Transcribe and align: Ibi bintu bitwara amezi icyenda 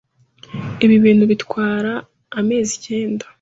Ibi 0.85 0.95
bintu 1.05 1.23
bitwara 1.31 1.91
amezi 2.39 2.71
icyenda 2.77 3.25